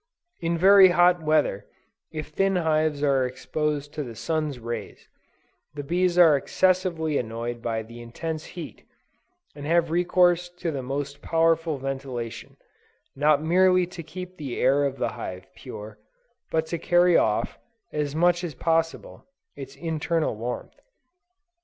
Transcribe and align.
In 0.39 0.57
very 0.57 0.87
hot 0.89 1.21
weather, 1.21 1.67
if 2.11 2.29
thin 2.29 2.55
hives 2.55 3.03
are 3.03 3.23
exposed 3.23 3.93
to 3.93 4.03
the 4.03 4.15
sun's 4.15 4.57
rays, 4.57 5.07
the 5.75 5.83
bees 5.83 6.17
are 6.17 6.35
excessively 6.35 7.19
annoyed 7.19 7.61
by 7.61 7.83
the 7.83 8.01
intense 8.01 8.43
heat, 8.57 8.83
and 9.55 9.67
have 9.67 9.91
recourse 9.91 10.49
to 10.57 10.71
the 10.71 10.81
most 10.81 11.21
powerful 11.21 11.77
ventilation, 11.77 12.57
not 13.15 13.43
merely 13.43 13.85
to 13.85 14.01
keep 14.01 14.37
the 14.37 14.57
air 14.59 14.85
of 14.85 14.97
the 14.97 15.09
hive 15.09 15.45
pure, 15.53 15.99
but 16.49 16.65
to 16.65 16.79
carry 16.79 17.15
off, 17.15 17.59
as 17.93 18.15
much 18.15 18.43
as 18.43 18.55
possible, 18.55 19.27
its 19.55 19.75
internal 19.75 20.35
warmth. 20.35 20.79